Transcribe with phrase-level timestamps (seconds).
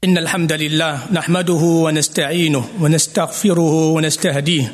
[0.03, 4.73] إن الحمد لله نحمده ونستعينه ونستغفره ونستهديه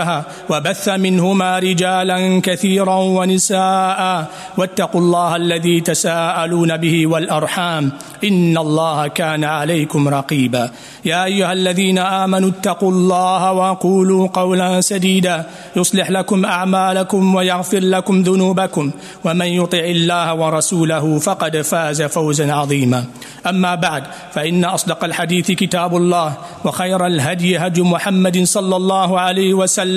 [0.49, 7.91] وبث منهما رجالا كثيرا ونساء واتقوا الله الذي تساءلون به والأرحام
[8.23, 10.69] إن الله كان عليكم رقيبا
[11.05, 15.45] يا أيها الذين آمنوا اتقوا الله وقولوا قولا سديدا
[15.75, 18.91] يصلح لكم أعمالكم ويغفر لكم ذنوبكم
[19.25, 23.05] ومن يطع الله ورسوله فقد فاز فوزا عظيما
[23.47, 24.03] أما بعد
[24.33, 26.33] فإن أصدق الحديث كتاب الله
[26.65, 29.90] وخير الهدي هدي محمد صلى الله عليه وسلم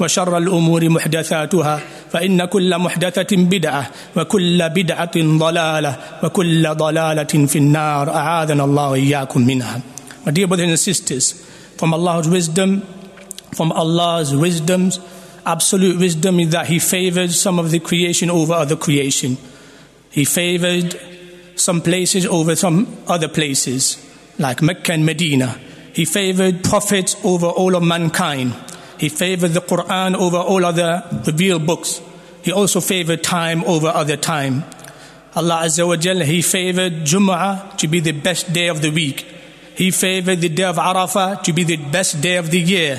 [0.00, 1.80] وشر الأمور محدثاتها
[2.12, 9.80] فان كل محدثه بدعه وكل بدعه ضلاله وكل ضلاله في النار اعاذنا الله واياكم منها
[10.26, 11.34] My dear brothers and sisters,
[11.76, 12.82] from Allah's wisdom,
[13.54, 14.98] from Allah's wisdoms,
[15.46, 19.36] absolute wisdom is that He favored some of the creation over other creation.
[20.10, 20.98] He favored
[21.54, 24.04] some places over some other places,
[24.38, 25.58] like Mecca and Medina.
[25.92, 28.54] He favored prophets over all of mankind.
[28.98, 32.00] He favored the Quran over all other revealed books.
[32.42, 34.64] He also favored time over other time.
[35.34, 39.26] Allah Azza wa Jalla, He favored Jum'ah to be the best day of the week.
[39.74, 42.96] He favored the day of Arafah to be the best day of the year.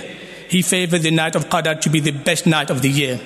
[0.48, 3.20] He favored the night of Qadr to be the best night of the year.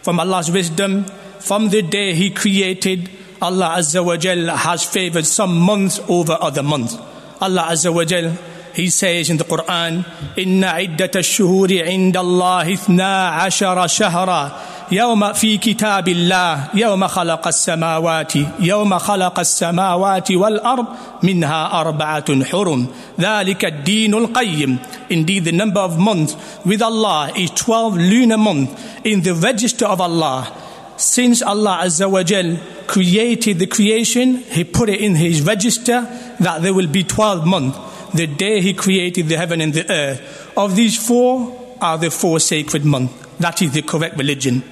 [0.00, 1.04] From Allah's wisdom,
[1.38, 3.10] from the day He created,
[3.42, 6.96] Allah Azza wa Jal has favored some months over other months.
[7.40, 8.32] Allah Azza wa Jal,
[8.75, 10.05] He says in the Quran,
[10.37, 14.51] إِنَّ عِدَّةَ الشُّهُورِ عِنْدَ اللَّهِ اثْنَا عَشَرَ شَهْرًا
[14.91, 20.85] يوم في كتاب الله يوم خلق السماوات يوم خلق السماوات والأرض
[21.23, 22.87] منها أربعة حرم
[23.19, 24.77] ذلك الدين القيم
[25.09, 26.35] Indeed the number of months
[26.65, 28.73] with Allah is 12 lunar months
[29.05, 30.51] in the register of Allah
[30.97, 32.57] since Allah Azza wa Jal
[32.87, 36.05] created the creation He put it in His register
[36.41, 37.77] that there will be 12 months
[38.16, 42.40] the day He created the heaven and the earth of these four are the four
[42.40, 44.62] sacred months that is the correct religion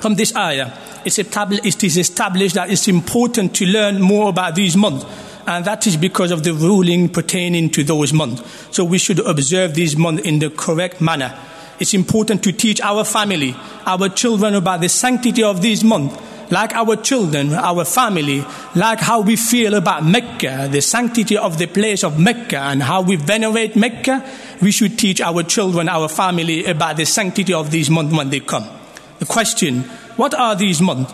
[0.00, 0.72] from this ayah,
[1.04, 5.06] it's it is established that it's important to learn more about these months.
[5.46, 8.42] And that is because of the ruling pertaining to those months.
[8.74, 11.36] So we should observe these months in the correct manner.
[11.78, 13.54] It's important to teach our family,
[13.86, 16.16] our children about the sanctity of these months.
[16.50, 21.66] Like our children, our family, like how we feel about Mecca, the sanctity of the
[21.66, 24.24] place of Mecca, and how we venerate Mecca,
[24.62, 28.40] we should teach our children, our family about the sanctity of these months when they
[28.40, 28.66] come.
[29.18, 29.82] The question,
[30.16, 31.12] what are these months?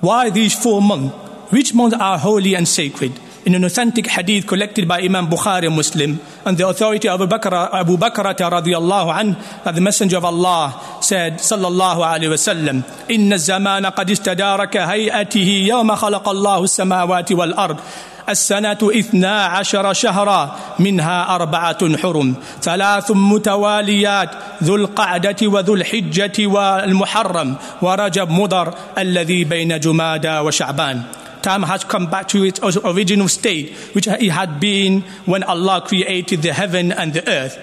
[0.00, 1.14] Why these four months?
[1.52, 3.18] Which months are holy and sacred?
[3.46, 8.36] In an authentic hadith collected by Imam Bukhari Muslim, and the authority of Abu Bakr,
[8.36, 14.64] radiallahu anh, that the Messenger of Allah said, sallallahu alayhi wasallam, إن الزمان قد استدار
[14.64, 17.80] كهيئته يوم خلق الله السماوات والأرض
[18.28, 24.30] السنة إثنا عشر شهرا منها أربعة حرم ثلاث متواليات
[24.62, 31.02] ذو القعدة وذو الحجة والمحرم ورجب مضر الذي بين جمادى وشعبان
[31.42, 36.42] time has come back to its original state, which it had been when Allah created
[36.42, 37.58] the heaven and the earth.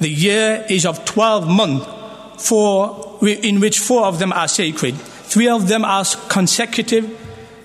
[0.00, 1.86] The year is of 12 months,
[2.48, 4.96] four, in which four of them are sacred.
[4.96, 7.04] Three of them are consecutive,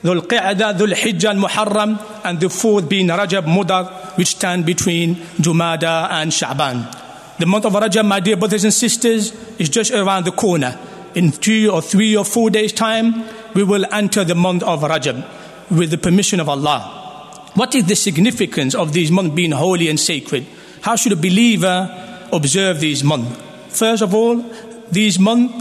[0.04, 5.16] Dhul Qi'dah, Dhul Hijjah, and Muharram, and the fourth being Rajab Mudar, which stand between
[5.42, 7.38] Jumada and Sha'ban.
[7.40, 10.78] The month of Rajab, my dear brothers and sisters, is just around the corner.
[11.16, 13.26] In two or three or four days' time,
[13.56, 15.26] we will enter the month of Rajab
[15.70, 17.50] with the permission of Allah.
[17.56, 20.46] What is the significance of these months being holy and sacred?
[20.82, 23.36] How should a believer observe these months?
[23.70, 24.44] First of all,
[24.92, 25.54] these months,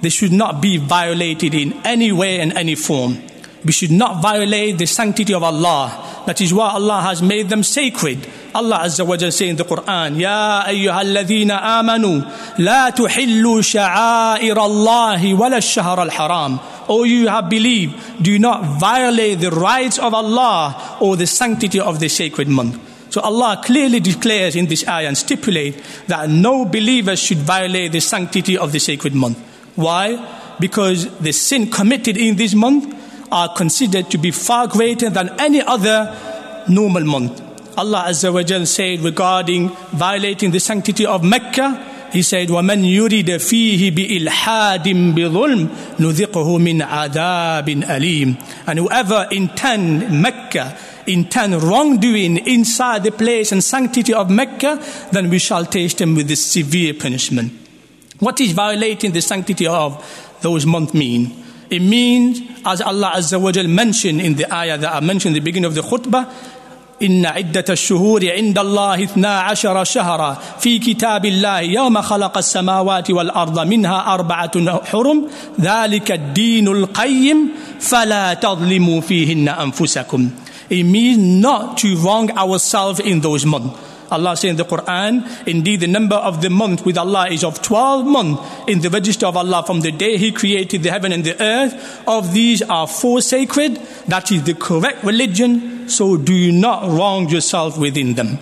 [0.00, 3.18] they should not be violated in any way and any form.
[3.64, 6.22] We should not violate the sanctity of Allah.
[6.26, 8.26] That is why Allah has made them sacred.
[8.54, 12.22] Allah Azza wa Jalla says in the Quran, Ya ayyuhalladhina amanu,
[12.58, 16.60] la tuhillu sha'air Allahi wala shahr al-haram.
[16.88, 22.00] O you have believed, do not violate the rights of Allah or the sanctity of
[22.00, 22.78] the sacred month.
[23.10, 28.00] So Allah clearly declares in this ayah and stipulate that no believer should violate the
[28.00, 29.38] sanctity of the sacred month.
[29.76, 30.18] Why?
[30.58, 32.92] Because the sin committed in this month
[33.30, 36.16] are considered to be far greater than any other
[36.68, 37.40] normal month.
[37.78, 43.37] Allah Azza wa Jal said regarding violating the sanctity of Mecca, He said, وَمَنْ يُرِدَ
[43.37, 44.83] فِيهِ بِإِلْحَادٍ
[45.15, 45.69] بِظُلْمٍ
[45.99, 54.13] نُذِقْهُ مِنْ عَذَابٍ أَلِيمٍ And whoever intend Mecca, intend wrongdoing inside the place and sanctity
[54.13, 57.51] of Mecca, then we shall taste him with this severe punishment.
[58.19, 60.03] What is violating the sanctity of
[60.41, 61.45] those months mean?
[61.69, 65.43] It means, as Allah Azza wa Jal mentioned in the ayah that I mentioned in
[65.43, 66.33] the beginning of the khutbah,
[67.02, 73.58] إن عدة الشهور عند الله اثنا عشر شهرا في كتاب الله يوم خلق السماوات والأرض
[73.58, 75.28] منها أربعة حرم
[75.60, 77.48] ذلك الدين القيم
[77.80, 80.30] فلا تظلموا فيهن أنفسكم
[80.70, 83.76] It means not to wrong ourselves in those months.
[84.14, 87.60] Allah says in the Quran, indeed the number of the month with Allah is of
[87.60, 91.24] 12 months in the register of Allah from the day He created the heaven and
[91.24, 92.02] the earth.
[92.06, 93.76] Of these are four sacred.
[94.08, 95.88] That is the correct religion.
[95.88, 98.38] So do not wrong yourself within them.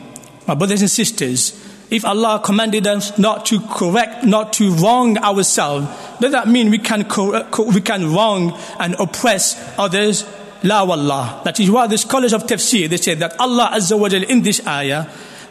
[0.47, 1.59] My brothers and sisters,
[1.91, 5.87] if Allah commanded us not to correct, not to wrong ourselves,
[6.21, 7.07] does that mean we can,
[7.73, 10.25] we can wrong and oppress others?
[10.65, 11.43] La wallah.
[11.45, 14.43] That is why the scholars of tafsir, they say that Allah Azza wa Jal in
[14.43, 15.07] this ayah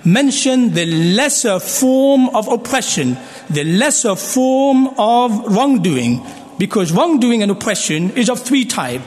[0.05, 3.17] mentioned the lesser form of oppression,
[3.49, 6.25] the lesser form of wrongdoing,
[6.57, 9.03] because wrongdoing and oppression is of three types.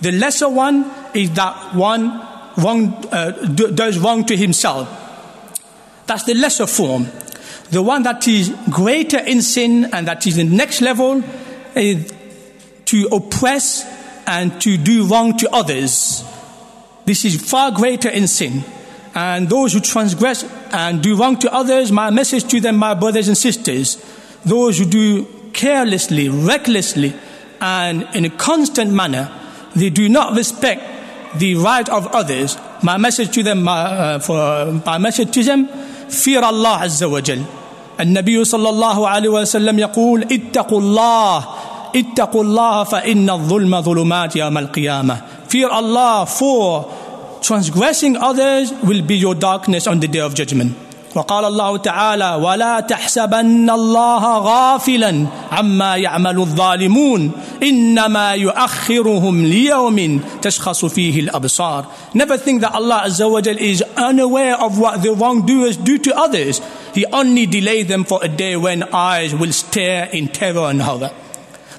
[0.00, 2.08] The lesser one is that one
[2.56, 4.88] wrong, uh, does wrong to himself.
[6.06, 7.06] That's the lesser form.
[7.70, 11.22] The one that is greater in sin and that is the next level
[11.74, 12.12] is
[12.86, 13.84] to oppress
[14.26, 16.24] and to do wrong to others.
[17.04, 18.64] This is far greater in sin
[19.13, 20.43] And those who transgress
[20.73, 24.03] and do wrong to others, my message to them, my brothers and sisters,
[24.43, 27.13] those who do carelessly, recklessly,
[27.61, 29.31] and in a constant manner,
[29.73, 30.83] they do not respect
[31.39, 32.57] the right of others.
[32.83, 35.67] My message to them, my, uh, for, my message to them,
[36.09, 37.45] fear Allah Azza wa Jal.
[37.99, 41.45] النبي صلى الله عليه وسلم يقول اتقوا الله
[41.95, 46.91] اتقوا الله فإن الظلم ظلمات يوم القيامة fear Allah for
[47.41, 50.73] transgressing others will be your darkness on the day of judgment
[51.15, 57.31] وقال الله تعالى ولا تحسبن الله غافلا عما يعمل الظالمون
[57.63, 64.55] انما يؤخرهم ليوم تشخص فيه الابصار never think that Allah Azza wa Jal is unaware
[64.59, 66.59] of what the wrongdoers do to others
[66.93, 71.11] he only delayed them for a day when eyes will stare in terror and horror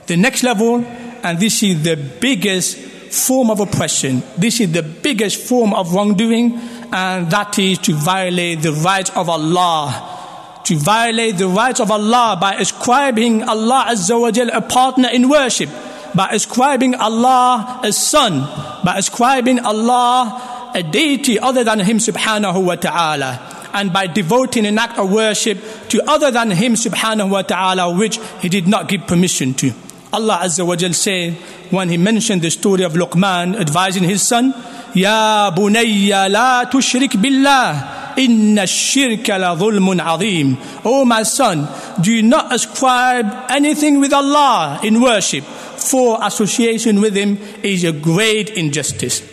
[0.07, 0.83] the next level
[1.23, 2.79] and this is the biggest
[3.12, 6.58] form of oppression this is the biggest form of wrongdoing
[6.92, 10.18] and that is to violate the rights of Allah.
[10.66, 15.28] To violate the rights of Allah by ascribing Allah Azza wa Jal a partner in
[15.30, 15.70] worship,
[16.14, 18.42] by ascribing Allah a son,
[18.84, 24.78] by ascribing Allah a deity other than Him subhanahu wa ta'ala, and by devoting an
[24.78, 25.58] act of worship
[25.90, 29.72] to other than Him subhanahu wa ta'ala, which He did not give permission to.
[30.14, 31.32] Allah Azza wa Jal say
[31.70, 34.54] when he mentioned the story of Luqman advising his son,
[34.94, 40.58] Ya bunayya la tushrik billah, inna shirka la dhulmun azim.
[40.84, 41.66] O my son,
[42.02, 48.50] do not ascribe anything with Allah in worship, for association with him is a great
[48.50, 49.24] injustice.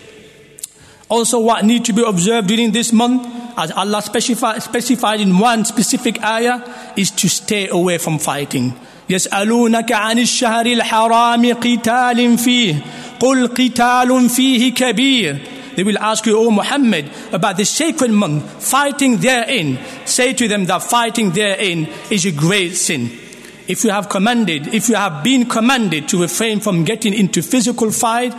[1.09, 3.27] Also, what need to be observed during this month,
[3.57, 6.63] as Allah specified in one specific ayah,
[6.97, 8.79] is to stay away from fighting.
[9.10, 12.76] يسألونك عن الشهر الحرام قتال فيه
[13.20, 15.38] قل قتال فيه كبير
[15.76, 19.80] They will ask you, O Muhammad, about the sacred month, fighting therein.
[20.06, 23.10] Say to them that fighting therein is a great sin.
[23.68, 27.90] If you have commanded, if you have been commanded to refrain from getting into physical
[27.92, 28.36] fight,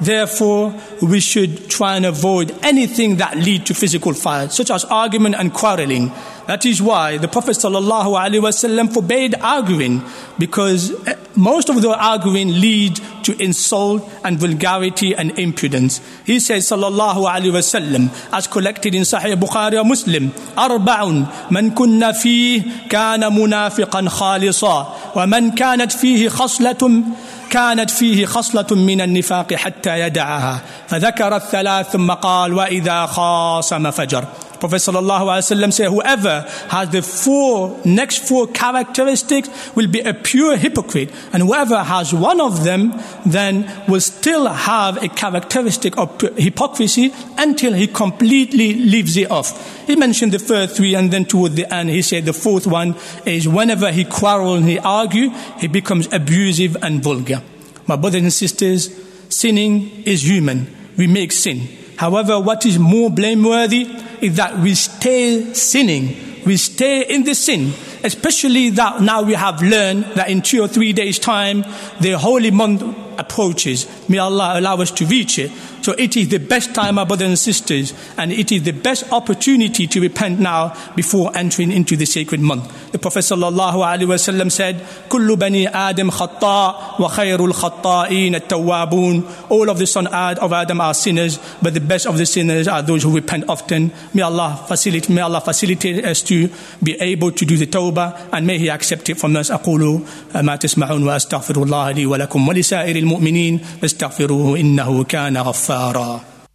[0.00, 5.36] Therefore, we should try and avoid anything that lead to physical fight, such as argument
[5.38, 6.12] and quarreling.
[6.46, 10.02] That is why the Prophet ﷺ forbade arguing,
[10.38, 10.92] because
[11.34, 16.00] most of the arguing lead to insult and vulgarity and impudence.
[16.24, 22.12] He says, Sallallahu Alaihi Wasallam, as collected in Sahih Bukhari or Muslim, أربع من كنا
[22.12, 27.02] فيه كان منافقا خالصا ومن كانت فيه خصلة
[27.51, 30.61] كانت فيه خصلة من النفاق حتى يدعها.
[30.87, 34.25] فذكر الثلاث ثم قال وإذا خاصم فجر.
[34.61, 41.11] Prophet wasallam said, whoever has the four, next four characteristics will be a pure hypocrite.
[41.33, 42.93] And whoever has one of them,
[43.25, 49.87] then will still have a characteristic of hypocrisy until he completely leaves it off.
[49.87, 52.95] He mentioned the first three and then toward the end he said the fourth one
[53.25, 57.41] is whenever he quarrels and he argues, he becomes abusive and vulgar.
[57.87, 58.93] My brothers and sisters,
[59.27, 60.67] sinning is human.
[60.97, 61.67] We make sin.
[61.97, 63.87] However, what is more blameworthy
[64.21, 66.43] is that we stay sinning.
[66.45, 67.73] We stay in the sin,
[68.03, 71.63] especially that now we have learned that in two or three days' time,
[71.99, 72.81] the holy month
[73.19, 73.87] approaches.
[74.09, 75.51] May Allah allow us to reach it.
[75.82, 79.12] So it is the best time, my brothers and sisters, and it is the best
[79.12, 82.92] opportunity to repent now before entering into the sacred month.
[82.92, 89.22] The Prophet ﷺ said, كل بني آدم خطاء وخير الخطائين التوابون.
[89.50, 92.82] All of the son of Adam are sinners, but the best of the sinners are
[92.82, 93.92] those who repent often.
[94.12, 96.48] May Allah facilitate, may Allah facilitate us to
[96.82, 99.50] be able to do the tawbah, and may He accept it from us.
[99.50, 100.02] أقول
[100.34, 105.69] ما تسمعون وأستغفر الله لي ولكم ولسائر المؤمنين فاستغفروه إنه كان غفارا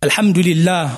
[0.04, 0.90] الحمد لله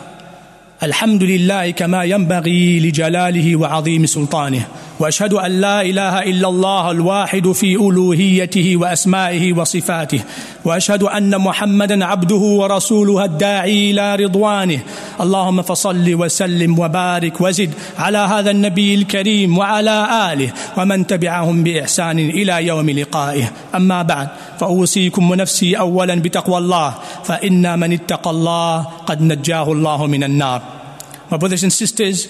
[0.83, 4.67] الحمد لله كما ينبغي لجلاله وعظيم سلطانه.
[4.99, 10.21] وأشهد أن لا إله إلا الله الواحد في ألوهيته وأسمائه وصفاته.
[10.65, 14.81] وأشهد أن محمدا عبده ورسوله الداعي إلى رضوانه.
[15.21, 22.67] اللهم فصل وسلم وبارك وزد على هذا النبي الكريم وعلى آله ومن تبعهم بإحسان إلى
[22.67, 23.53] يوم لقائه.
[23.75, 24.29] أما بعد
[24.61, 30.63] فأوصيكم ونفسي اولا بتقوى الله فإن من اتقى الله قد نجاه الله من النار.
[31.31, 32.27] My brothers and sisters,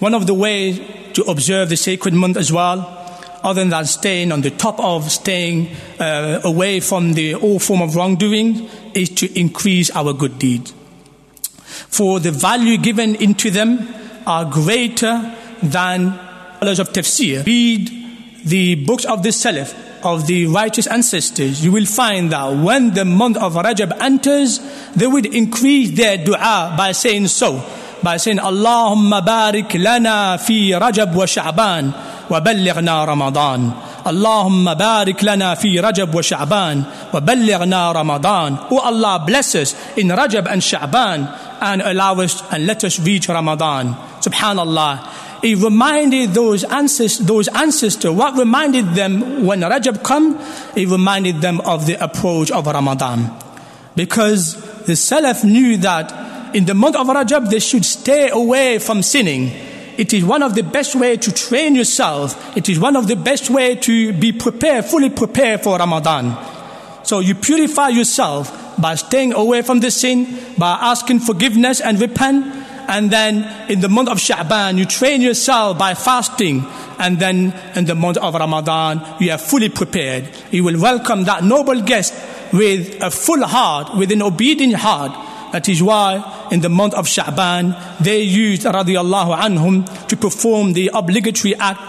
[0.00, 0.80] one of the ways
[1.14, 2.98] to observe the sacred month as well,
[3.42, 7.96] other than staying on the top of staying uh, away from the all form of
[7.96, 10.72] wrongdoing, is to increase our good deeds.
[11.88, 13.88] For the value given into them
[14.26, 16.18] are greater than
[16.56, 17.44] scholars of tafsir.
[17.44, 17.90] Read
[18.44, 23.04] the books of the Salaf, of the righteous ancestors, you will find that when the
[23.04, 24.60] month of Rajab enters,
[24.94, 27.64] they would increase their dua by saying so
[28.02, 33.70] by saying Allahumma barik lana fi Rajab wa Sha'ban wa ballighna Ramadan.
[34.04, 38.58] Allahumma barik lana fi Rajab wa Sha'ban wa ballighna Ramadan.
[38.70, 41.28] Oh Allah bless us in Rajab and Sha'ban
[41.60, 43.94] and allow us and let us reach Ramadan.
[44.20, 45.42] Subhanallah.
[45.44, 50.38] It reminded those ancestors, those ancestors, what reminded them when Rajab come?
[50.76, 53.30] It reminded them of the approach of Ramadan.
[53.96, 54.54] Because
[54.86, 56.21] the Salaf knew that
[56.54, 59.50] in the month of Rajab, they should stay away from sinning.
[59.98, 62.56] It is one of the best way to train yourself.
[62.56, 66.36] It is one of the best way to be prepared, fully prepared for Ramadan.
[67.04, 72.46] So you purify yourself by staying away from the sin, by asking forgiveness and repent.
[72.88, 76.64] And then in the month of Sha'ban, you train yourself by fasting.
[76.98, 80.28] And then in the month of Ramadan, you are fully prepared.
[80.50, 82.14] You will welcome that noble guest
[82.52, 87.06] with a full heart, with an obedient heart that is why in the month of
[87.06, 91.80] Sha'ban, they used radiallahu anhum to perform the obligatory act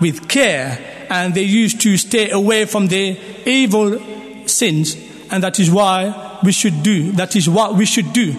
[0.00, 3.16] with care and they used to stay away from the
[3.46, 3.98] evil
[4.46, 4.96] sins.
[5.30, 8.34] And that is why we should do, that is what we should do.